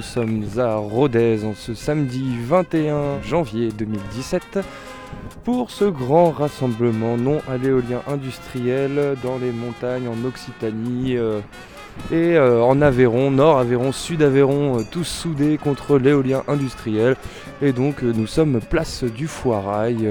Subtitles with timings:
[0.00, 4.60] sommes à Rodez en ce samedi 21 janvier 2017
[5.44, 11.40] pour ce grand rassemblement non à l'éolien industriel dans les montagnes en Occitanie euh,
[12.10, 17.16] et euh, en Aveyron, Nord Aveyron, Sud Aveyron, euh, tous soudés contre l'éolien industriel.
[17.60, 20.08] Et donc nous sommes place du Foirail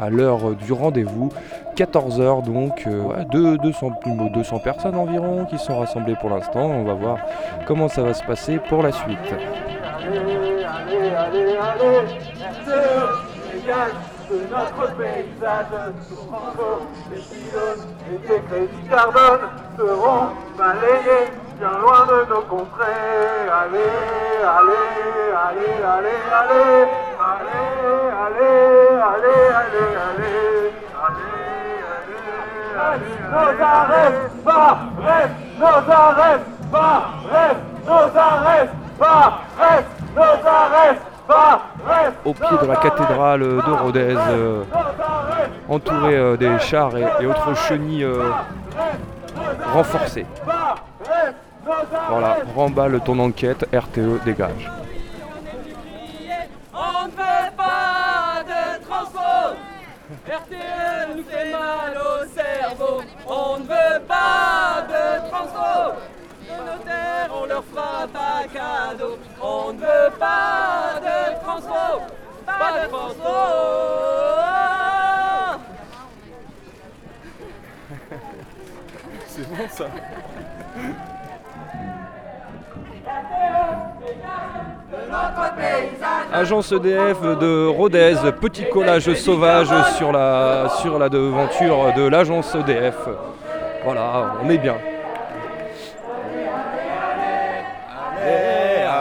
[0.00, 1.30] à l'heure du rendez-vous,
[1.78, 2.88] 14h donc,
[3.30, 3.92] 200,
[4.34, 6.66] 200 personnes environ qui sont rassemblées pour l'instant.
[6.66, 7.18] On va voir
[7.66, 9.18] comment ça va se passer pour la suite.
[9.28, 10.18] Allez,
[10.64, 12.18] allez, allez, allez,
[14.28, 15.66] de notre paysage.
[17.10, 19.40] les pylônes et les crédits carbone
[19.76, 23.46] seront balayés bien loin de nos contrées.
[23.50, 23.94] Allez,
[24.42, 24.88] allez,
[25.46, 28.56] allez, allez, allez, allez, allez, allez,
[29.00, 30.27] allez, allez,
[33.30, 34.12] nos arrêts,
[34.44, 36.40] pas, reste, nos arrêts,
[36.70, 40.98] pas, reste, nos arrêts, pas, reste, nos arrêts,
[42.24, 44.64] au pied de la cathédrale de Rodez, euh,
[45.68, 48.30] entouré euh, des chars et, autres chenilles euh,
[49.72, 50.26] renforcées.
[52.08, 54.70] Voilà, remballe ton enquête, RTE dégage.
[56.74, 57.08] On
[60.26, 62.07] RTE nous fait mal
[63.26, 65.96] On ne veut pas de transport
[66.56, 69.18] nos terres, on leur fera pas cadeau.
[69.40, 72.02] On ne veut pas de transfo,
[72.46, 73.36] pas de transfo.
[79.28, 79.86] C'est bon ça.
[86.32, 93.08] Agence EDF de Rodez, petit collage sauvage sur la, sur la devanture de l'agence EDF.
[93.84, 94.76] Voilà, on est bien.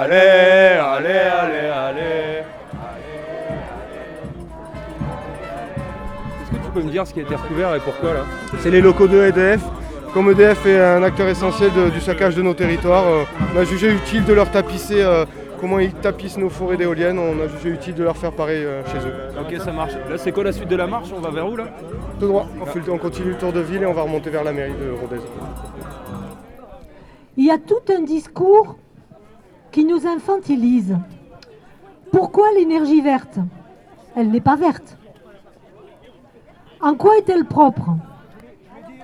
[0.07, 2.43] allez, allez, allez, allez.
[6.41, 8.19] Est-ce que tu peux me dire ce qui a été recouvert et pourquoi là?
[8.59, 9.61] C'est les locaux de EDF.
[10.13, 13.91] Comme EDF est un acteur essentiel du saccage de nos territoires, euh, on a jugé
[13.91, 15.25] utile de leur tapisser euh,
[15.59, 17.19] comment ils tapissent nos forêts d'éoliennes.
[17.19, 19.13] On a jugé utile de leur faire pareil euh, chez eux.
[19.39, 19.93] Ok, ça marche.
[20.09, 21.09] Là, c'est quoi la suite de la marche?
[21.15, 21.65] On va vers où là?
[22.19, 22.47] Tout droit.
[22.59, 24.91] On, on, continue le tour de ville et on va remonter vers la mairie de
[24.91, 25.21] Rodez.
[27.35, 28.77] Il y a tout un discours
[29.71, 30.97] qui nous infantilise.
[32.11, 33.37] Pourquoi l'énergie verte?
[34.15, 34.97] Elle n'est pas verte.
[36.81, 37.91] En quoi est-elle propre?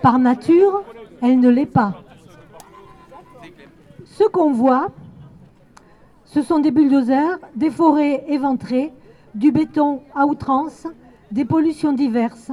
[0.02, 0.84] Par nature,
[1.22, 2.02] elle ne l'est pas.
[4.06, 4.90] Ce qu'on voit,
[6.34, 8.92] ce sont des bulldozers, des forêts éventrées,
[9.36, 10.88] du béton à outrance,
[11.32, 12.52] des pollutions diverses.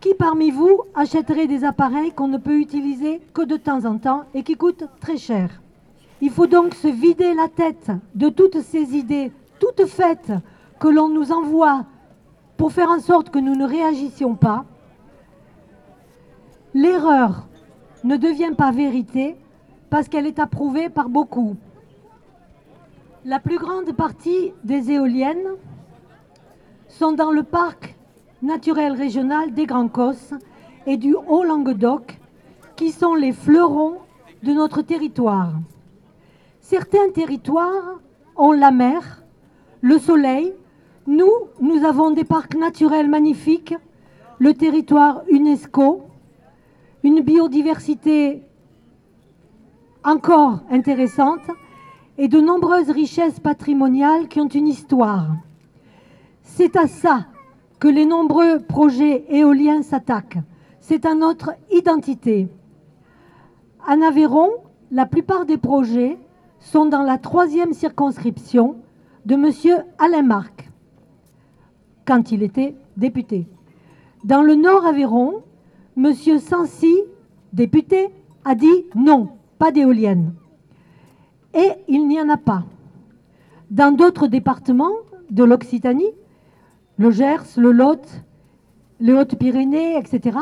[0.00, 4.22] Qui parmi vous achèterait des appareils qu'on ne peut utiliser que de temps en temps
[4.32, 5.60] et qui coûtent très cher?
[6.20, 10.32] Il faut donc se vider la tête de toutes ces idées toutes faites
[10.78, 11.84] que l'on nous envoie
[12.56, 14.64] pour faire en sorte que nous ne réagissions pas.
[16.74, 17.48] L'erreur
[18.04, 19.34] ne devient pas vérité
[19.90, 21.56] parce qu'elle est approuvée par beaucoup.
[23.28, 25.50] La plus grande partie des éoliennes
[26.88, 27.94] sont dans le parc
[28.40, 30.32] naturel régional des Grands Cosses
[30.86, 32.18] et du Haut-Languedoc,
[32.74, 33.98] qui sont les fleurons
[34.42, 35.52] de notre territoire.
[36.62, 38.00] Certains territoires
[38.34, 39.22] ont la mer,
[39.82, 40.54] le soleil.
[41.06, 41.30] Nous,
[41.60, 43.74] nous avons des parcs naturels magnifiques,
[44.38, 46.00] le territoire UNESCO,
[47.02, 48.42] une biodiversité
[50.02, 51.46] encore intéressante
[52.18, 55.28] et de nombreuses richesses patrimoniales qui ont une histoire.
[56.42, 57.26] C'est à ça
[57.78, 60.38] que les nombreux projets éoliens s'attaquent.
[60.80, 62.48] C'est à notre identité.
[63.86, 64.50] En Aveyron,
[64.90, 66.18] la plupart des projets
[66.58, 68.76] sont dans la troisième circonscription
[69.24, 69.84] de M.
[69.98, 70.70] Alain Marc,
[72.04, 73.46] quand il était député.
[74.24, 75.42] Dans le Nord Aveyron,
[75.96, 76.12] M.
[76.14, 76.96] Sancy,
[77.52, 78.08] député,
[78.44, 79.28] a dit non,
[79.58, 80.32] pas d'éoliennes.
[81.54, 82.64] Et il n'y en a pas.
[83.70, 84.94] Dans d'autres départements
[85.30, 86.12] de l'Occitanie,
[86.98, 88.22] le Gers, le Lot,
[89.00, 90.38] les Hautes-Pyrénées, etc.,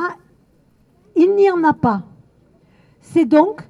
[1.16, 2.02] il n'y en a pas.
[3.00, 3.62] C'est donc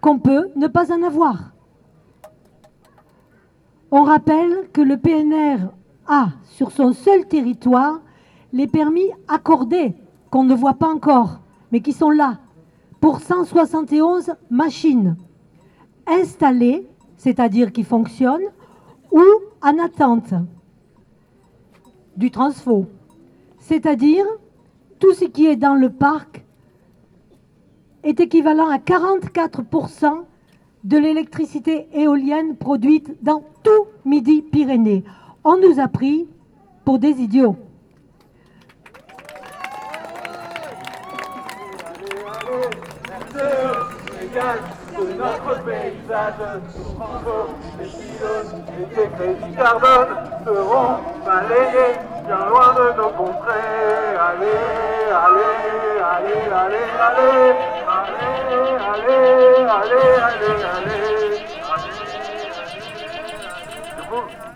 [0.00, 1.52] qu'on peut ne pas en avoir.
[3.90, 5.68] On rappelle que le PNR
[6.06, 8.00] a sur son seul territoire
[8.52, 9.94] les permis accordés,
[10.30, 11.40] qu'on ne voit pas encore,
[11.70, 12.38] mais qui sont là,
[13.00, 15.16] pour 171 machines
[16.06, 18.50] installées, c'est-à-dire qui fonctionnent,
[19.10, 19.22] ou
[19.62, 20.34] en attente
[22.16, 22.86] du transfo.
[23.58, 24.24] C'est-à-dire
[24.98, 26.44] tout ce qui est dans le parc
[28.02, 30.24] est équivalent à 44%
[30.84, 35.04] de l'électricité éolienne produite dans tout Midi-Pyrénées.
[35.44, 36.26] On nous a pris
[36.84, 37.56] pour des idiots.
[44.32, 46.34] De notre paysage.
[46.98, 47.48] Entre
[47.78, 50.08] les pylônes et les crédits carbone
[50.44, 50.96] seront
[51.26, 54.16] balayés bien loin de nos contrées.
[54.18, 54.46] Allez,
[55.12, 55.52] allez,
[56.02, 58.32] allez, allez, allez, allez,
[58.78, 59.18] allez,
[59.68, 61.12] allez, allez, allez.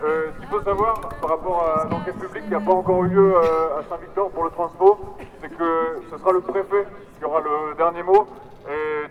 [0.03, 3.09] Euh, ce qu'il faut savoir par rapport à l'enquête publique qui n'a pas encore eu
[3.09, 6.87] lieu euh, à Saint-Victor pour le transpo, c'est que ce sera le préfet
[7.17, 8.27] qui aura le dernier mot.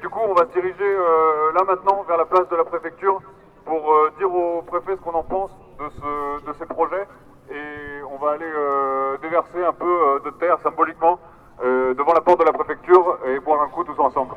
[0.06, 3.20] Du coup, on va se diriger euh, là maintenant vers la place de la préfecture
[3.64, 5.50] pour euh, dire au préfet ce qu'on en pense
[5.80, 7.08] de, ce, de ces projets.
[7.50, 11.18] Et on va aller euh, déverser un peu de terre symboliquement
[11.60, 14.36] devant la porte de la préfecture et boire un coup tous ensemble.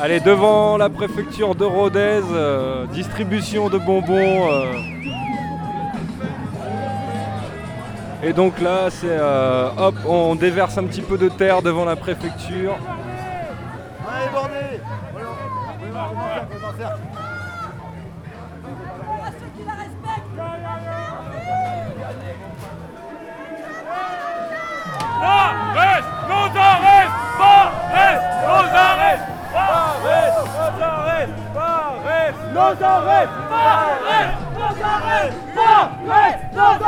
[0.00, 4.50] Allez, devant la préfecture de Rodez, euh, distribution de bonbons.
[4.52, 4.72] euh.
[8.22, 11.96] Et donc là, c'est euh, hop, on déverse un petit peu de terre devant la
[11.96, 12.76] préfecture.
[32.66, 36.82] Nos arrêts, arrêts, nos arrêts, arrêts, nos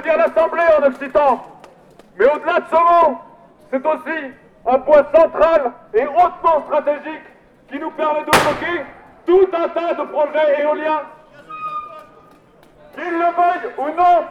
[0.00, 1.44] veut dire l'Assemblée en occitan.
[2.18, 3.18] Mais au-delà de ce mot,
[3.70, 4.32] c'est aussi
[4.66, 7.24] un point central et hautement stratégique
[7.68, 8.84] qui nous permet de bloquer
[9.26, 11.02] tout un tas de projets éoliens.
[12.94, 14.24] Qu'ils le veuillent ou non,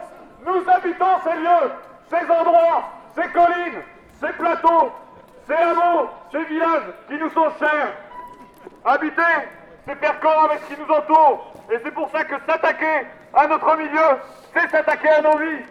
[0.46, 1.72] nous habitons ces lieux,
[2.10, 2.84] ces endroits,
[3.14, 3.82] ces collines,
[4.20, 4.92] ces plateaux,
[5.46, 7.92] ces hameaux, ces villages qui nous sont chers.
[8.84, 9.48] Habiter,
[9.86, 11.52] c'est faire corps avec ce qui nous entoure.
[11.72, 14.18] Et c'est pour ça que s'attaquer à notre milieu,
[14.52, 15.64] c'est s'attaquer à nos vies.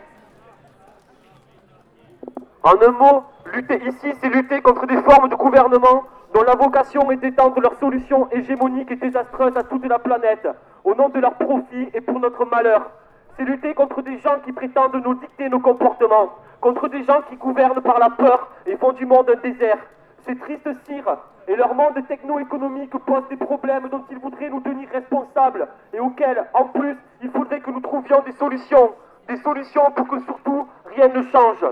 [2.64, 3.24] En un mot,
[3.54, 7.78] lutter ici, c'est lutter contre des formes de gouvernement dont la vocation est d'étendre leurs
[7.80, 10.48] solutions hégémoniques et désastreuses à toute la planète,
[10.84, 12.92] au nom de leur profit et pour notre malheur.
[13.38, 17.38] C'est lutter contre des gens qui prétendent nous dicter nos comportements, contre des gens qui
[17.38, 19.80] gouvernent par la peur et font du monde un désert.
[20.26, 21.18] Ces tristes cires
[21.50, 26.46] et leur monde techno-économique posent des problèmes dont ils voudraient nous tenir responsables et auxquels,
[26.54, 28.94] en plus, il faudrait que nous trouvions des solutions.
[29.28, 31.66] Des solutions pour que surtout rien ne change.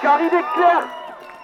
[0.00, 0.88] Car il est clair,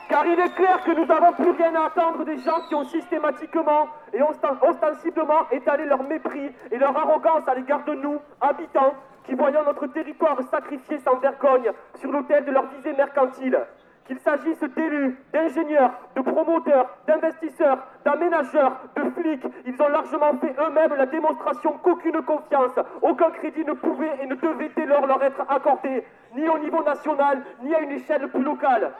[0.09, 2.85] car il est clair que nous n'avons plus rien à attendre des gens qui ont
[2.85, 8.95] systématiquement et osten- ostensiblement étalé leur mépris et leur arrogance à l'égard de nous, habitants,
[9.25, 13.59] qui voyons notre territoire sacrifié sans vergogne sur l'autel de leur visée mercantile.
[14.07, 20.95] Qu'il s'agisse d'élus, d'ingénieurs, de promoteurs, d'investisseurs, d'aménageurs, de flics, ils ont largement fait eux-mêmes
[20.95, 25.41] la démonstration qu'aucune confiance, aucun crédit ne pouvait et ne devait dès lors leur être
[25.49, 26.05] accordé,
[26.37, 28.93] ni au niveau national, ni à une échelle plus locale.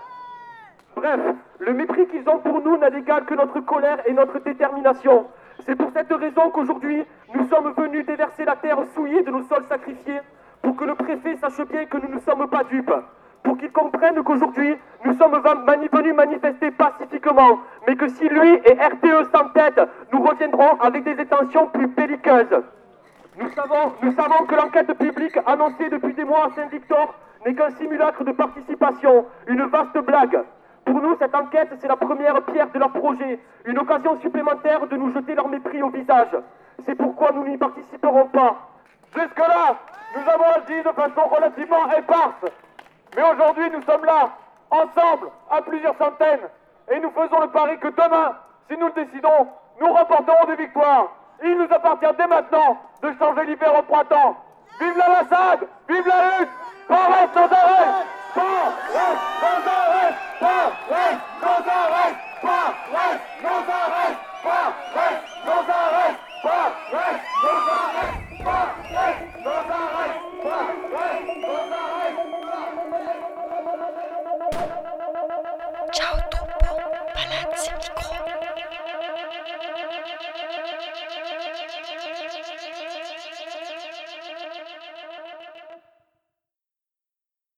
[0.97, 1.21] Bref,
[1.59, 5.27] le mépris qu'ils ont pour nous n'a d'égal que notre colère et notre détermination.
[5.67, 9.65] C'est pour cette raison qu'aujourd'hui, nous sommes venus déverser la terre souillée de nos sols
[9.69, 10.21] sacrifiés,
[10.63, 12.95] pour que le préfet sache bien que nous ne sommes pas dupes,
[13.45, 14.75] pour qu'il comprenne qu'aujourd'hui,
[15.05, 21.05] nous sommes venus manifester pacifiquement, mais que si lui et RTE s'entêtent, nous reviendrons avec
[21.05, 22.63] des intentions plus belliqueuses.
[23.39, 27.71] Nous savons, nous savons que l'enquête publique annoncée depuis des mois à Saint-Victor n'est qu'un
[27.73, 30.41] simulacre de participation, une vaste blague.
[30.87, 34.97] Pour nous, cette enquête, c'est la première pierre de leur projet, une occasion supplémentaire de
[34.97, 36.35] nous jeter leur mépris au visage.
[36.87, 38.57] C'est pourquoi nous n'y participerons pas.
[39.15, 39.77] Jusque-là,
[40.17, 42.53] nous avons agi de façon relativement éparse.
[43.17, 44.31] Mais aujourd'hui, nous sommes là,
[44.71, 46.49] ensemble, à plusieurs centaines,
[46.91, 48.37] et nous faisons le pari que demain,
[48.69, 49.49] si nous le décidons,
[49.81, 51.09] nous remporterons des victoires.
[51.43, 54.37] Il nous appartient dès maintenant de changer l'hiver au printemps.
[54.81, 56.49] Vive la lassade Vive la lutte
[56.89, 57.49] Paris sans